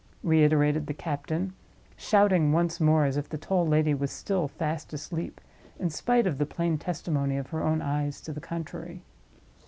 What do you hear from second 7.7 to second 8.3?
eyes